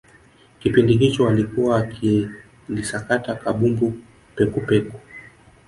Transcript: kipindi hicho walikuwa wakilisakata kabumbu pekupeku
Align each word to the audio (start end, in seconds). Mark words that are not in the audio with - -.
kipindi 0.59 0.93
hicho 0.97 1.23
walikuwa 1.23 1.75
wakilisakata 1.75 3.35
kabumbu 3.35 3.93
pekupeku 4.35 4.99